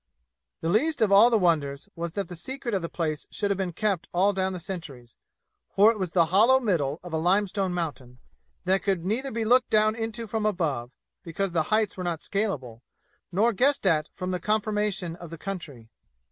[0.61, 3.57] The least of all the wonders was that the secret of the place should have
[3.59, 5.15] been kept all down the centuries;
[5.75, 8.17] for it was the hollow middle of a limestone mountain,
[8.65, 10.89] that could neither be looked down into from above,
[11.21, 12.81] because the heights were not scalable,
[13.31, 15.87] nor guessed at from the conformation of the country.